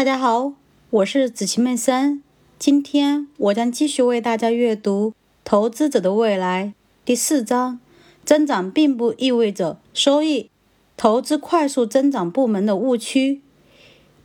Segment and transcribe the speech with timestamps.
[0.00, 0.54] 大家好，
[0.88, 2.22] 我是子琪妹森。
[2.58, 5.10] 今天我将继续为大家阅读
[5.44, 6.68] 《投资者的未来》
[7.04, 7.78] 第四章：
[8.24, 10.48] 增长并不意味着收益。
[10.96, 13.42] 投资快速增长部门的误区。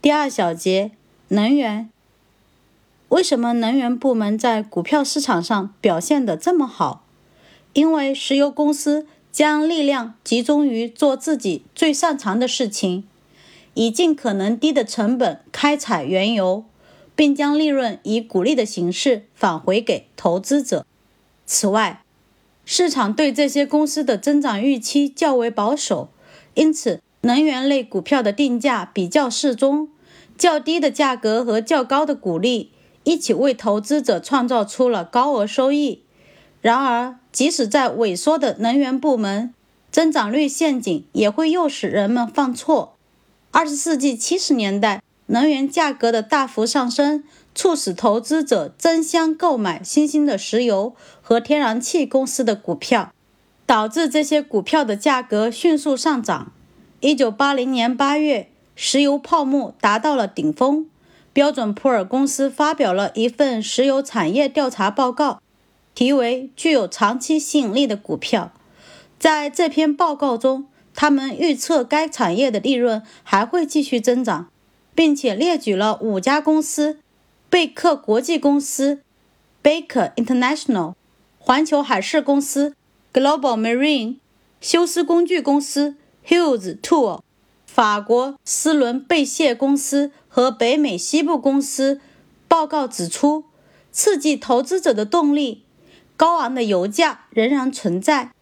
[0.00, 0.92] 第二小节：
[1.26, 1.90] 能源。
[3.08, 7.04] 为什么能源部门在股票市场上表现得这么好？
[7.72, 13.02] 因为石油公司将力量集中于做自己最擅长的事情。
[13.74, 16.64] 以尽可能低的成本开采原油，
[17.14, 20.86] 并将利润以股利的形式返回给投资者。
[21.46, 22.02] 此外，
[22.64, 26.08] 市场对这些公司的增长预期较为保守，
[26.54, 29.88] 因此能源类股票的定价比较适中。
[30.36, 32.70] 较低的价格和较高的股利
[33.04, 36.00] 一起为投资者创造出了高额收益。
[36.60, 39.54] 然而，即使在萎缩的能源部门，
[39.92, 42.94] 增长率陷阱也会诱使人们犯错。
[43.56, 47.22] 二十世纪七十年代，能源价格的大幅上升，
[47.54, 53.12] 促使投资者争相购买新兴的石油和天然气公司的股票，
[53.64, 56.50] 导致这些股票的价格迅速上涨。
[56.98, 60.90] 一九八零年八月，石油泡沫达到了顶峰，
[61.32, 65.40] 标准普尔公司发表了一份石油产业调查报告，
[65.94, 68.50] 题为“具有长期吸引力的股票”。
[69.16, 74.48] 在这篇报告中，他们预测该产业的利润还会继续增长，
[74.94, 77.00] 并且列举了五家公司：
[77.50, 79.00] 贝克国际公司
[79.62, 80.94] （Baker International）、
[81.38, 82.74] 环球海事公司
[83.12, 84.16] （Global Marine）、
[84.60, 87.20] 休斯工具公司 （Hughes Tool）、
[87.66, 92.00] 法国斯伦贝谢公司和北美西部公司。
[92.46, 93.44] 报告指出，
[93.90, 95.64] 刺激投资者的动力——
[96.16, 98.32] 高昂的油价仍然存在，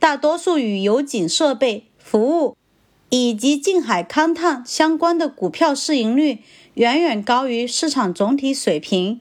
[0.00, 1.86] 大多数与油井设备。
[2.02, 2.56] 服务
[3.10, 6.38] 以及近海勘探相关的股票市盈率
[6.74, 9.20] 远远高于市场总体水平，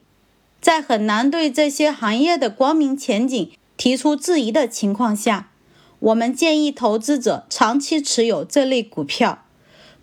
[0.59, 5.51] 在很难对这些行业的光明前景提出质疑的情况下，
[5.99, 9.43] 我们建议投资者长期持有这类股票。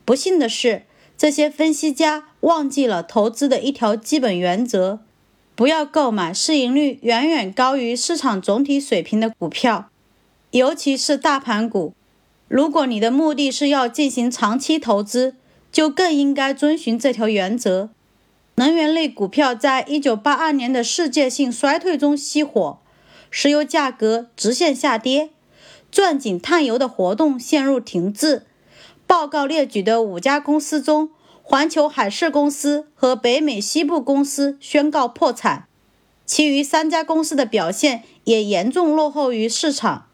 [0.04, 0.84] 不幸的是，
[1.16, 5.00] 这些分析家忘记了投资的一条基本原则：
[5.54, 9.90] 不要购买市盈率远远高于市场总体水平的股票，
[10.52, 11.94] 尤其是大盘股。
[12.48, 15.36] 如果你的目的是要进行长期投资，
[15.70, 17.90] 就更应该遵循这条原则。
[18.54, 22.78] 能源类股票在一九八二年的世界性衰退中熄火，
[23.30, 25.30] 石油价格直线下跌，
[25.92, 28.46] 钻井探油的活动陷入停滞。
[29.06, 31.10] 报告列举的五家公司中，
[31.42, 35.66] 环球海事公司和北美西部公司宣告破产，
[36.26, 40.06] 其余三家公司的表现也严重落后于市场。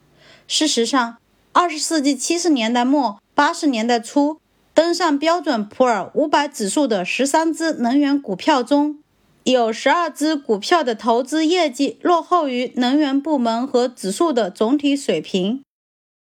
[0.47, 1.17] 事实上，
[1.57, 4.39] 二十世纪七十年代末、八十年代初
[4.75, 8.99] 登上标准普尔五百指数的十三只能源股票中，
[9.45, 15.63] 有十二只股票的投资业绩落后于能源部门和指数的总体水平。